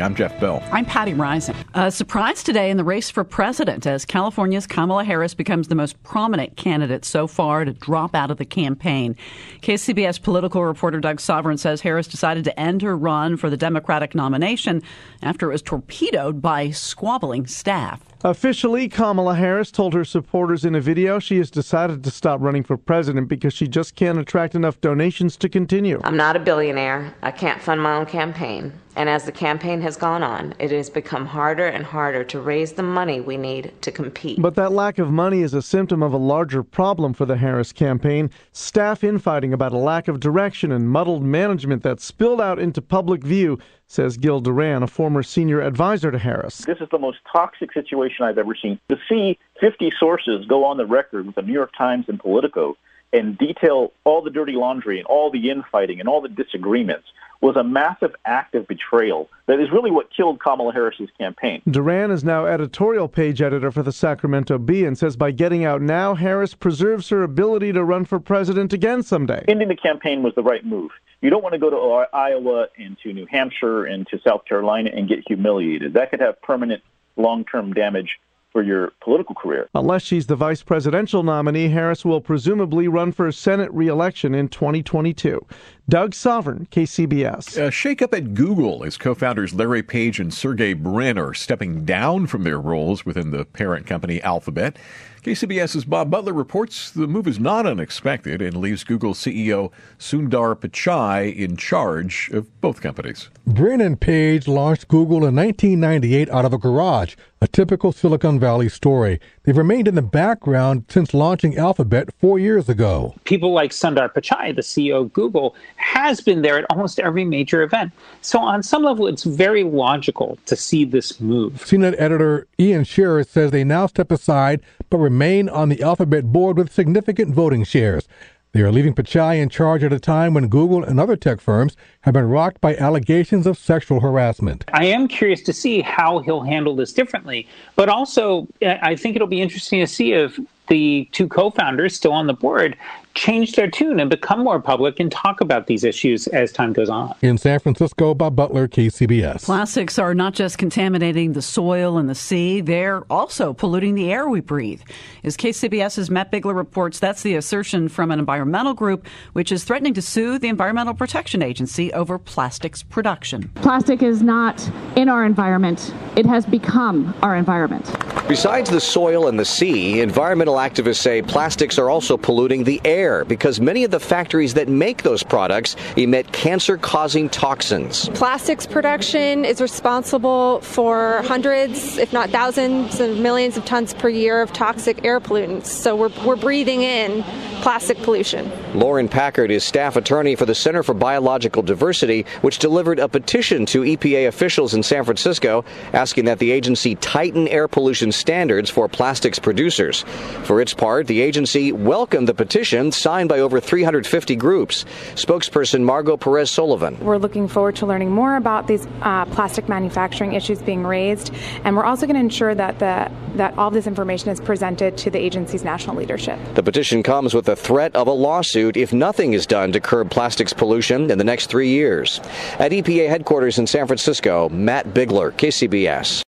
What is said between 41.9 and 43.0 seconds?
spilled out into